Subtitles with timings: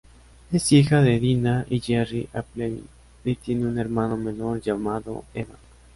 [0.51, 2.83] Es hija de Dina y Jerry Appleby
[3.23, 5.59] y tiene un hermano menor llamado Evan.